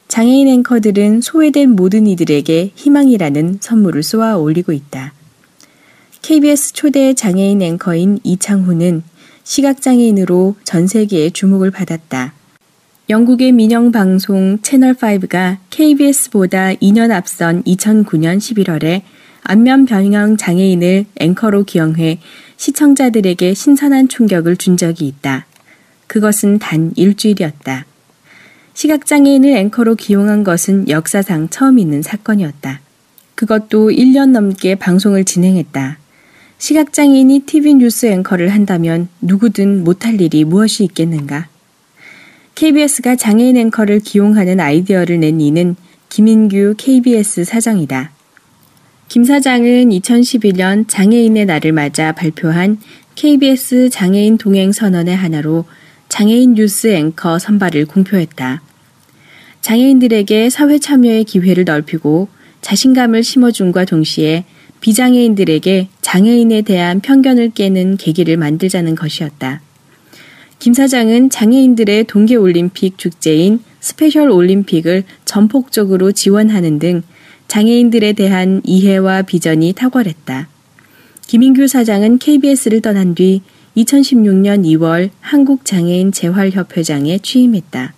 장애인 0.08 0.48
앵커들은 0.48 1.20
소외된 1.20 1.76
모든 1.76 2.08
이들에게 2.08 2.72
희망이라는 2.74 3.58
선물을 3.60 4.02
쏘아 4.02 4.36
올리고 4.36 4.72
있다. 4.72 5.12
KBS 6.22 6.72
초대 6.72 7.14
장애인 7.14 7.62
앵커인 7.62 8.18
이창훈은 8.24 9.04
시각장애인으로 9.44 10.56
전 10.64 10.88
세계에 10.88 11.30
주목을 11.30 11.70
받았다. 11.70 12.32
영국의 13.08 13.52
민영 13.52 13.92
방송 13.92 14.58
채널 14.60 14.94
5가 14.94 15.58
KBS보다 15.70 16.72
2년 16.74 17.12
앞선 17.12 17.62
2009년 17.62 18.38
11월에 18.38 19.02
안면 19.42 19.86
변형 19.86 20.36
장애인을 20.36 21.06
앵커로 21.16 21.64
기용해 21.64 22.18
시청자들에게 22.56 23.54
신선한 23.54 24.08
충격을 24.08 24.56
준 24.56 24.76
적이 24.76 25.06
있다. 25.08 25.46
그것은 26.06 26.58
단 26.58 26.92
일주일이었다. 26.96 27.86
시각장애인을 28.74 29.56
앵커로 29.56 29.94
기용한 29.94 30.44
것은 30.44 30.88
역사상 30.88 31.48
처음 31.48 31.78
있는 31.78 32.02
사건이었다. 32.02 32.80
그것도 33.34 33.90
1년 33.90 34.30
넘게 34.30 34.74
방송을 34.74 35.24
진행했다. 35.24 35.98
시각장애인이 36.58 37.40
TV 37.40 37.74
뉴스 37.74 38.06
앵커를 38.06 38.48
한다면 38.48 39.08
누구든 39.20 39.84
못할 39.84 40.20
일이 40.20 40.44
무엇이 40.44 40.84
있겠는가? 40.84 41.48
KBS가 42.56 43.14
장애인 43.14 43.56
앵커를 43.56 44.00
기용하는 44.00 44.58
아이디어를 44.58 45.20
낸 45.20 45.40
이는 45.40 45.76
김인규 46.08 46.74
KBS 46.76 47.44
사장이다. 47.44 48.10
김 49.08 49.24
사장은 49.24 49.88
2011년 49.88 50.84
장애인의 50.86 51.46
날을 51.46 51.72
맞아 51.72 52.12
발표한 52.12 52.78
KBS 53.14 53.88
장애인 53.88 54.36
동행 54.36 54.70
선언의 54.70 55.16
하나로 55.16 55.64
장애인 56.10 56.52
뉴스 56.52 56.88
앵커 56.88 57.38
선발을 57.38 57.86
공표했다. 57.86 58.60
장애인들에게 59.62 60.50
사회 60.50 60.78
참여의 60.78 61.24
기회를 61.24 61.64
넓히고 61.64 62.28
자신감을 62.60 63.22
심어준과 63.22 63.86
동시에 63.86 64.44
비장애인들에게 64.82 65.88
장애인에 66.02 66.60
대한 66.60 67.00
편견을 67.00 67.52
깨는 67.54 67.96
계기를 67.96 68.36
만들자는 68.36 68.94
것이었다. 68.94 69.62
김 70.58 70.74
사장은 70.74 71.30
장애인들의 71.30 72.04
동계올림픽 72.04 72.98
축제인 72.98 73.60
스페셜 73.80 74.30
올림픽을 74.30 75.04
전폭적으로 75.24 76.12
지원하는 76.12 76.78
등 76.78 77.02
장애인들에 77.48 78.12
대한 78.12 78.60
이해와 78.64 79.22
비전이 79.22 79.72
탁월했다. 79.72 80.48
김인규 81.26 81.66
사장은 81.66 82.18
KBS를 82.18 82.80
떠난 82.82 83.14
뒤 83.14 83.42
2016년 83.76 84.64
2월 84.64 85.10
한국장애인 85.20 86.12
재활협회장에 86.12 87.18
취임했다. 87.18 87.94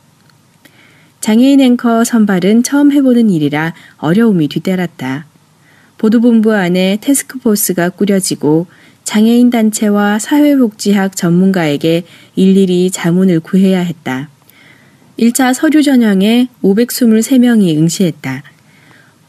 장애인 1.21 1.61
앵커 1.61 2.04
선발은 2.04 2.62
처음 2.62 2.92
해보는 2.92 3.28
일이라 3.28 3.75
어려움이 3.99 4.49
뒤따랐다. 4.49 5.26
보도본부 5.99 6.54
안에 6.54 6.99
테스크포스가 7.00 7.90
꾸려지고 7.90 8.66
장애인 9.04 9.50
단체와 9.50 10.19
사회복지학 10.19 11.16
전문가에게 11.16 12.04
일일이 12.37 12.90
자문을 12.90 13.40
구해야 13.40 13.80
했다. 13.80 14.30
1차 15.19 15.52
서류 15.52 15.83
전형에 15.83 16.49
523명이 16.62 17.76
응시했다. 17.76 18.42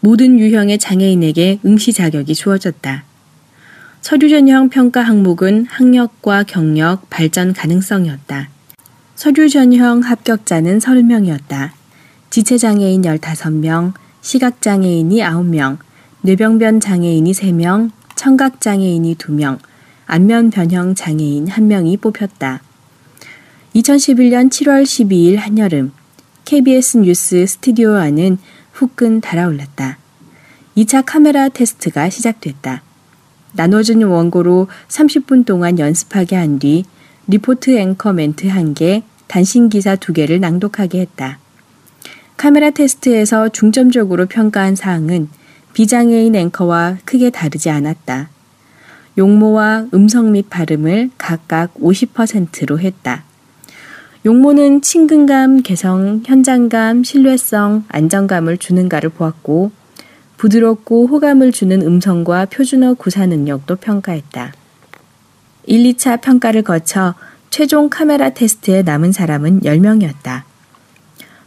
모든 0.02 0.40
유형의 0.40 0.80
장애인에게 0.80 1.60
응시 1.64 1.94
자격이 1.94 2.34
주어졌다. 2.34 3.04
서류 4.02 4.30
전형 4.30 4.70
평가 4.70 5.02
항목은 5.02 5.68
학력과 5.70 6.44
경력, 6.44 7.08
발전 7.12 7.54
가능성이었다. 7.54 8.50
서류 9.16 9.48
전형 9.48 10.00
합격자는 10.00 10.80
30명이었다. 10.80 11.70
지체장애인 12.32 13.04
15명, 13.04 13.94
시각장애인이 14.22 15.22
9명, 15.22 15.78
뇌병변 16.22 16.80
장애인이 16.80 17.32
3명, 17.32 17.92
청각장애인이 18.16 19.16
2명, 19.16 19.60
안면변형 20.08 20.96
장애인 20.96 21.46
1명이 21.46 22.02
뽑혔다. 22.02 22.64
2011년 23.76 24.50
7월 24.50 24.84
12일 24.84 25.36
한여름 25.38 25.92
KBS 26.46 26.98
뉴스 26.98 27.46
스튜디오 27.46 27.94
안은 27.96 28.40
후끈 28.74 29.22
달아올랐다. 29.22 30.01
2차 30.78 31.04
카메라 31.06 31.50
테스트가 31.50 32.10
시작됐다. 32.10 32.82
나눠준 33.54 34.02
원고로 34.04 34.68
30분 34.88 35.46
동안 35.46 35.78
연습하게 35.80 36.36
한 36.36 36.60
뒤 36.60 36.86
리포트 37.28 37.78
앵커 37.78 38.14
멘트 38.14 38.48
1개, 38.48 39.04
단신 39.28 39.70
기사 39.70 39.96
2개를 39.96 40.40
낭독하게 40.40 41.00
했다. 41.02 41.40
카메라 42.36 42.72
테스트에서 42.72 43.50
중점적으로 43.50 44.26
평가한 44.26 44.76
사항은 44.76 45.30
비장애인 45.74 46.36
앵커와 46.36 46.98
크게 47.06 47.30
다르지 47.30 47.70
않았다. 47.70 48.30
용모와 49.18 49.88
음성 49.94 50.32
및 50.32 50.50
발음을 50.50 51.12
각각 51.18 51.74
50%로 51.76 52.80
했다. 52.80 53.24
용모는 54.26 54.82
친근감, 54.82 55.62
개성, 55.64 56.22
현장감, 56.26 57.04
신뢰성, 57.04 57.86
안정감을 57.88 58.58
주는가를 58.58 59.10
보았고 59.10 59.72
부드럽고 60.42 61.06
호감을 61.06 61.52
주는 61.52 61.84
음성과 61.84 62.46
표준어 62.46 62.96
구사 62.96 63.28
능력도 63.28 63.76
평가했다. 63.76 64.54
1, 65.68 65.84
2차 65.94 66.20
평가를 66.20 66.64
거쳐 66.64 67.14
최종 67.52 67.90
카메라 67.90 68.32
테스트에 68.32 68.82
남은 68.82 69.12
사람은 69.12 69.62
10명이었다. 69.62 70.42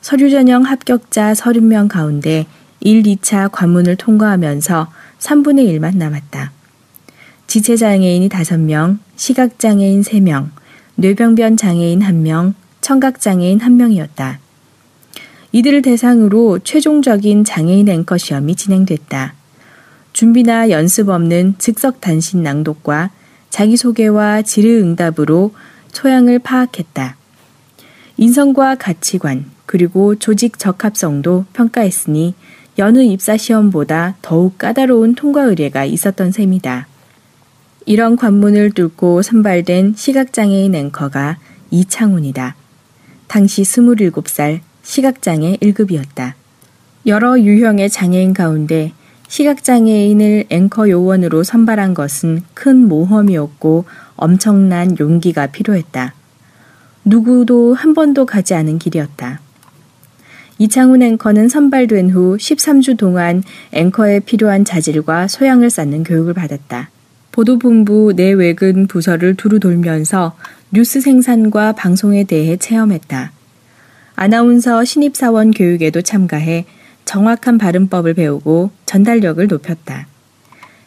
서류 0.01 0.31
전형 0.31 0.63
합격자 0.63 1.33
30명 1.33 1.89
가운데 1.89 2.47
1, 2.79 3.03
2차 3.03 3.51
관문을 3.51 3.97
통과하면서 3.97 4.93
3분의 5.19 5.77
1만 5.77 5.97
남았다. 5.97 6.53
지체장애인이 7.49 8.29
5명, 8.29 8.99
시각장애인 9.17 10.03
3명, 10.03 10.51
뇌병변 10.95 11.57
장애인 11.57 11.99
1명, 11.99 12.55
청각장애인 12.81 13.59
1명이었다. 13.59 14.44
이들을 15.55 15.83
대상으로 15.83 16.59
최종적인 16.65 17.45
장애인 17.45 17.89
앵커 17.89 18.19
시험이 18.19 18.57
진행됐다. 18.57 19.35
준비나 20.13 20.71
연습 20.71 21.11
없는 21.11 21.55
즉석 21.59 22.01
단신 22.01 22.43
낭독과 22.43 23.11
자기소개와 23.51 24.43
질의응답으로 24.43 25.55
소양을 25.93 26.41
파악했다. 26.41 27.17
인성과 28.17 28.75
가치관, 28.75 29.45
그리고 29.65 30.17
조직 30.17 30.59
적합성도 30.59 31.45
평가했으니 31.53 32.35
여느 32.79 33.05
입사 33.05 33.37
시험보다 33.37 34.17
더욱 34.23 34.59
까다로운 34.59 35.15
통과 35.15 35.45
의뢰가 35.45 35.85
있었던 35.85 36.33
셈이다. 36.33 36.89
이런 37.87 38.17
관문을 38.17 38.73
뚫고 38.73 39.23
선발된 39.23 39.95
시각장애인 39.95 40.75
앵커가 40.75 41.39
이창훈이다. 41.71 42.57
당시 43.29 43.63
27살 43.63 44.74
시각장애 44.85 45.57
1급이었다. 45.57 46.35
여러 47.07 47.39
유형의 47.41 47.91
장애인 47.91 48.33
가운데 48.33 48.93
시각장애인을 49.27 50.45
앵커 50.51 50.89
요원으로 50.89 51.43
선발한 51.43 51.95
것은 51.95 52.43
큰 52.55 52.87
모험이었고 52.87 53.85
엄청난 54.17 54.97
용기가 55.01 55.49
필요했다. 55.49 56.15
누구도 57.05 57.75
한 57.75 57.95
번도 57.95 58.27
가지 58.27 58.55
않은 58.55 58.79
길이었다. 58.79 59.41
이창훈 60.59 61.03
앵커는 61.03 61.49
선발된 61.49 62.11
후 62.11 62.37
13주 62.37 62.97
동안 62.97 63.43
앵커에 63.73 64.21
필요한 64.21 64.65
자질과 64.65 65.27
소양을 65.27 65.69
쌓는 65.69 66.05
교육을 66.05 66.33
받았다. 66.33 66.91
보도본부 67.33 68.13
내외근 68.15 68.87
부서를 68.87 69.35
두루 69.35 69.59
돌면서 69.59 70.37
뉴스 70.71 71.01
생산과 71.01 71.73
방송에 71.73 72.23
대해 72.23 72.57
체험했다. 72.57 73.33
아나운서 74.17 74.85
신입사원 74.85 75.51
교육에도 75.51 76.03
참가해 76.03 76.65
정확한 77.05 77.59
발음법을 77.59 78.15
배우고 78.15 78.71
전달력을 78.87 79.47
높였다. 79.47 80.07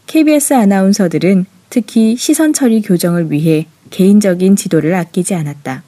KBS 0.08 0.54
아나운서들은 0.54 1.46
특히 1.70 2.16
시선 2.16 2.54
처리 2.54 2.82
교정을 2.82 3.32
위해 3.32 3.68
개인적인 3.90 4.56
지도를 4.56 4.94
아끼지 4.96 5.36
않았다. 5.36 5.84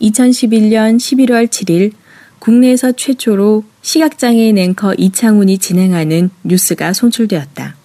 2011년 0.00 0.96
11월 0.96 1.46
7일 1.46 1.92
국내에서 2.38 2.92
최초로 2.92 3.64
시각장애인 3.82 4.56
앵커 4.56 4.94
이창훈이 4.94 5.58
진행하는 5.58 6.30
뉴스가 6.42 6.94
송출되었다. 6.94 7.76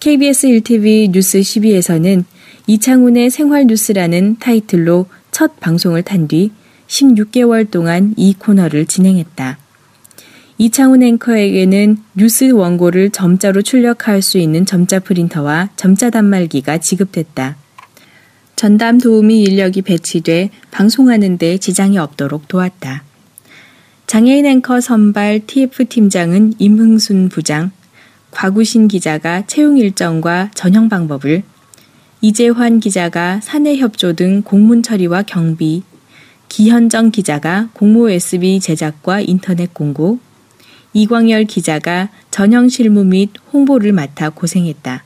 KBS 0.00 0.48
1TV 0.48 1.10
뉴스 1.10 1.40
12에서는 1.40 2.24
이창훈의 2.66 3.28
생활 3.30 3.66
뉴스라는 3.66 4.38
타이틀로 4.38 5.06
첫 5.30 5.60
방송을 5.60 6.02
탄 6.02 6.26
뒤 6.26 6.52
16개월 6.90 7.70
동안 7.70 8.14
이 8.16 8.34
코너를 8.34 8.84
진행했다. 8.86 9.58
이창훈 10.58 11.02
앵커에게는 11.02 11.96
뉴스 12.14 12.50
원고를 12.50 13.10
점자로 13.10 13.62
출력할 13.62 14.20
수 14.20 14.36
있는 14.36 14.66
점자 14.66 14.98
프린터와 14.98 15.70
점자 15.76 16.10
단말기가 16.10 16.78
지급됐다. 16.78 17.56
전담 18.56 18.98
도우미 18.98 19.42
인력이 19.42 19.80
배치돼 19.82 20.50
방송하는 20.70 21.38
데 21.38 21.56
지장이 21.56 21.96
없도록 21.96 22.46
도왔다. 22.48 23.04
장애인 24.06 24.44
앵커 24.44 24.80
선발 24.80 25.46
TF 25.46 25.86
팀장은 25.86 26.54
임흥순 26.58 27.30
부장, 27.30 27.70
곽우신 28.32 28.88
기자가 28.88 29.46
채용 29.46 29.78
일정과 29.78 30.50
전형 30.54 30.88
방법을, 30.88 31.44
이재환 32.20 32.80
기자가 32.80 33.40
사내 33.40 33.76
협조 33.78 34.12
등 34.12 34.42
공문 34.42 34.82
처리와 34.82 35.22
경비, 35.22 35.84
기현정 36.50 37.12
기자가 37.12 37.68
공모 37.74 38.10
SB 38.10 38.58
제작과 38.58 39.20
인터넷 39.20 39.72
공고, 39.72 40.18
이광열 40.92 41.44
기자가 41.44 42.10
전형 42.32 42.68
실무 42.68 43.04
및 43.04 43.30
홍보를 43.52 43.92
맡아 43.92 44.30
고생했다. 44.30 45.04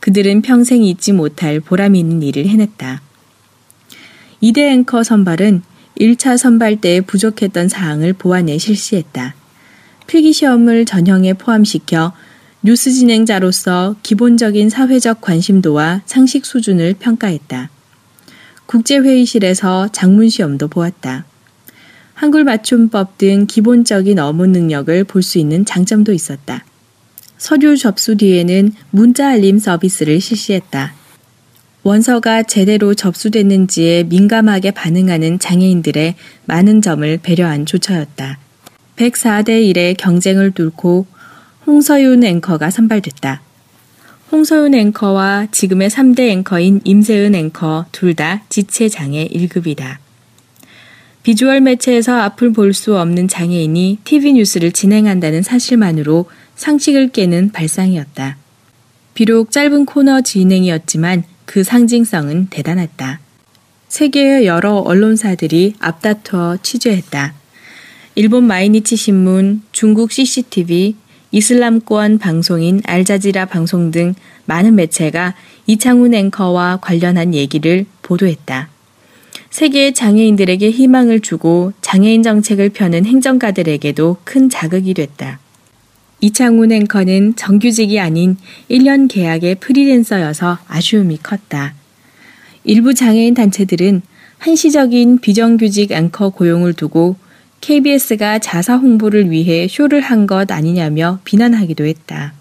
그들은 0.00 0.42
평생 0.42 0.84
잊지 0.84 1.14
못할 1.14 1.58
보람 1.58 1.96
있는 1.96 2.22
일을 2.22 2.46
해냈다. 2.46 3.00
이대 4.42 4.70
앵커 4.70 5.02
선발은 5.02 5.62
1차 5.98 6.36
선발 6.36 6.82
때 6.82 7.00
부족했던 7.00 7.68
사항을 7.68 8.12
보완해 8.12 8.58
실시했다. 8.58 9.34
필기시험을 10.06 10.84
전형에 10.84 11.32
포함시켜 11.32 12.12
뉴스 12.60 12.92
진행자로서 12.92 13.96
기본적인 14.02 14.68
사회적 14.68 15.22
관심도와 15.22 16.02
상식 16.04 16.44
수준을 16.44 16.96
평가했다. 16.98 17.70
국제회의실에서 18.68 19.88
장문 19.92 20.28
시험도 20.28 20.68
보았다. 20.68 21.24
한글 22.12 22.44
맞춤법 22.44 23.16
등 23.16 23.46
기본적인 23.46 24.18
어무 24.18 24.46
능력을 24.46 25.04
볼 25.04 25.22
수 25.22 25.38
있는 25.38 25.64
장점도 25.64 26.12
있었다. 26.12 26.64
서류 27.38 27.76
접수 27.76 28.16
뒤에는 28.16 28.72
문자 28.90 29.30
알림 29.30 29.58
서비스를 29.58 30.20
실시했다. 30.20 30.92
원서가 31.82 32.42
제대로 32.42 32.92
접수됐는지에 32.92 34.04
민감하게 34.04 34.72
반응하는 34.72 35.38
장애인들의 35.38 36.16
많은 36.44 36.82
점을 36.82 37.18
배려한 37.22 37.64
조처였다. 37.64 38.38
104대 38.96 39.48
1의 39.72 39.96
경쟁을 39.96 40.50
뚫고 40.50 41.06
홍서윤 41.66 42.24
앵커가 42.24 42.70
선발됐다. 42.70 43.40
홍서윤 44.30 44.74
앵커와 44.74 45.48
지금의 45.50 45.88
3대 45.90 46.28
앵커인 46.28 46.80
임세은 46.84 47.34
앵커 47.34 47.86
둘 47.92 48.14
다 48.14 48.42
지체장애 48.48 49.28
1급이다. 49.28 49.96
비주얼 51.22 51.60
매체에서 51.60 52.18
앞을 52.20 52.52
볼 52.52 52.74
수 52.74 52.98
없는 52.98 53.28
장애인이 53.28 53.98
TV 54.04 54.34
뉴스를 54.34 54.72
진행한다는 54.72 55.42
사실만으로 55.42 56.26
상식을 56.56 57.10
깨는 57.10 57.52
발상이었다. 57.52 58.36
비록 59.14 59.50
짧은 59.50 59.86
코너 59.86 60.20
진행이었지만 60.20 61.24
그 61.44 61.64
상징성은 61.64 62.48
대단했다. 62.50 63.20
세계의 63.88 64.46
여러 64.46 64.74
언론사들이 64.76 65.74
앞다투어 65.78 66.58
취재했다. 66.62 67.34
일본 68.14 68.44
마이니치 68.44 68.96
신문, 68.96 69.62
중국 69.72 70.12
CCTV, 70.12 70.96
이슬람권 71.30 72.18
방송인 72.18 72.80
알자지라 72.84 73.46
방송 73.46 73.90
등 73.90 74.14
많은 74.46 74.74
매체가 74.76 75.34
이창훈 75.66 76.14
앵커와 76.14 76.78
관련한 76.80 77.34
얘기를 77.34 77.84
보도했다. 78.02 78.68
세계의 79.50 79.94
장애인들에게 79.94 80.70
희망을 80.70 81.20
주고 81.20 81.72
장애인 81.82 82.22
정책을 82.22 82.70
펴는 82.70 83.04
행정가들에게도 83.04 84.18
큰 84.24 84.48
자극이 84.48 84.94
됐다. 84.94 85.38
이창훈 86.20 86.72
앵커는 86.72 87.36
정규직이 87.36 88.00
아닌 88.00 88.36
1년 88.70 89.08
계약의 89.08 89.56
프리랜서여서 89.56 90.58
아쉬움이 90.66 91.18
컸다. 91.22 91.74
일부 92.64 92.94
장애인 92.94 93.34
단체들은 93.34 94.02
한시적인 94.38 95.18
비정규직 95.18 95.92
앵커 95.92 96.30
고용을 96.30 96.72
두고 96.72 97.16
KBS가 97.60 98.38
자사 98.38 98.76
홍보를 98.76 99.30
위해 99.30 99.66
쇼를 99.68 100.00
한 100.00 100.26
것 100.26 100.50
아니냐며 100.50 101.20
비난하기도 101.24 101.84
했다. 101.84 102.32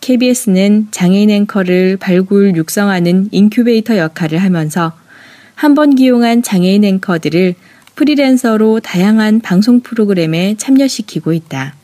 KBS는 0.00 0.88
장애인 0.90 1.30
앵커를 1.30 1.96
발굴, 1.96 2.56
육성하는 2.56 3.28
인큐베이터 3.30 3.98
역할을 3.98 4.38
하면서 4.38 4.92
한 5.54 5.74
번 5.74 5.94
기용한 5.94 6.42
장애인 6.42 6.82
앵커들을 6.84 7.54
프리랜서로 7.94 8.80
다양한 8.80 9.40
방송 9.40 9.80
프로그램에 9.80 10.56
참여시키고 10.56 11.32
있다. 11.32 11.74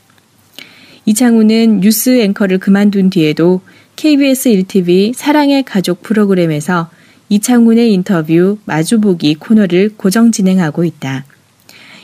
이창우는 1.04 1.80
뉴스 1.80 2.20
앵커를 2.20 2.58
그만둔 2.58 3.10
뒤에도 3.10 3.60
KBS 3.96 4.50
1TV 4.50 5.14
사랑의 5.14 5.62
가족 5.62 6.02
프로그램에서 6.02 6.90
이창훈의 7.28 7.92
인터뷰 7.92 8.58
마주보기 8.64 9.36
코너를 9.36 9.90
고정 9.96 10.32
진행하고 10.32 10.84
있다. 10.84 11.24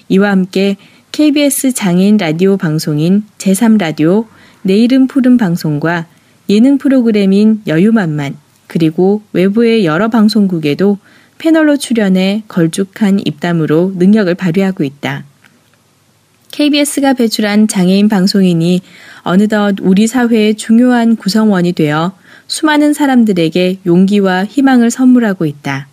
이와 0.08 0.30
함께 0.30 0.76
KBS 1.12 1.72
장애인 1.72 2.16
라디오 2.16 2.56
방송인 2.56 3.24
제3라디오 3.38 4.26
내일은 4.62 5.06
푸른 5.06 5.36
방송과 5.36 6.06
예능 6.48 6.78
프로그램인 6.78 7.62
여유만만 7.66 8.36
그리고 8.66 9.22
외부의 9.32 9.84
여러 9.84 10.08
방송국에도 10.08 10.98
패널로 11.38 11.76
출연해 11.76 12.44
걸쭉한 12.48 13.20
입담으로 13.24 13.92
능력을 13.96 14.34
발휘하고 14.34 14.84
있다. 14.84 15.24
KBS가 16.50 17.14
배출한 17.14 17.66
장애인 17.66 18.08
방송인이 18.08 18.80
어느덧 19.22 19.76
우리 19.80 20.06
사회의 20.06 20.54
중요한 20.54 21.16
구성원이 21.16 21.72
되어 21.72 22.12
수많은 22.46 22.92
사람들에게 22.92 23.78
용기와 23.86 24.44
희망을 24.44 24.90
선물하고 24.90 25.46
있다. 25.46 25.88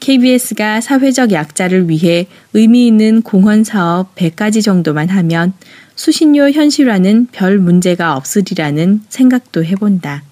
KBS가 0.00 0.80
사회적 0.80 1.32
약자를 1.32 1.88
위해 1.88 2.26
의미 2.52 2.86
있는 2.86 3.22
공헌 3.22 3.64
사업 3.64 4.14
100가지 4.14 4.62
정도만 4.62 5.08
하면 5.08 5.52
수신료 5.94 6.50
현실화는 6.50 7.28
별 7.32 7.58
문제가 7.58 8.16
없으리라는 8.16 9.02
생각도 9.08 9.64
해본다. 9.64 10.22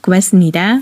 고맙습니다. 0.00 0.80